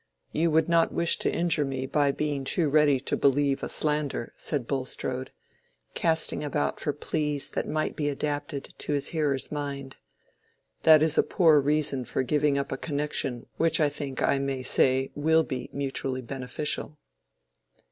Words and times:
You 0.31 0.49
would 0.49 0.67
not 0.67 0.91
wish 0.91 1.19
to 1.19 1.31
injure 1.31 1.63
me 1.63 1.85
by 1.85 2.09
being 2.11 2.43
too 2.43 2.71
ready 2.71 2.99
to 3.01 3.15
believe 3.15 3.61
a 3.61 3.69
slander," 3.69 4.33
said 4.35 4.65
Bulstrode, 4.65 5.29
casting 5.93 6.43
about 6.43 6.79
for 6.79 6.91
pleas 6.91 7.51
that 7.51 7.67
might 7.67 7.95
be 7.95 8.09
adapted 8.09 8.73
to 8.79 8.93
his 8.93 9.09
hearer's 9.09 9.51
mind. 9.51 9.97
"That 10.81 11.03
is 11.03 11.19
a 11.19 11.21
poor 11.21 11.61
reason 11.61 12.03
for 12.05 12.23
giving 12.23 12.57
up 12.57 12.71
a 12.71 12.77
connection 12.77 13.45
which 13.57 13.79
I 13.79 13.89
think 13.89 14.23
I 14.23 14.39
may 14.39 14.63
say 14.63 15.11
will 15.13 15.43
be 15.43 15.69
mutually 15.71 16.23
beneficial." 16.23 16.97